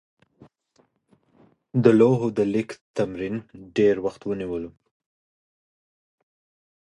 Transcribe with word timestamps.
د 1.83 1.85
لوحو 1.99 2.27
د 2.37 2.39
لیک 2.53 2.69
تمرین 2.97 3.35
ډېر 3.77 3.95
وخت 4.05 4.21
ونیوه. 4.25 4.59